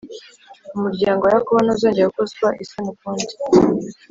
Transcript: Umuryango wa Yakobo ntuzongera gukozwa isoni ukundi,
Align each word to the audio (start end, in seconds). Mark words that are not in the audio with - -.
Umuryango 0.75 1.21
wa 1.23 1.33
Yakobo 1.35 1.59
ntuzongera 1.61 2.09
gukozwa 2.09 2.47
isoni 2.63 2.89
ukundi, 2.93 3.33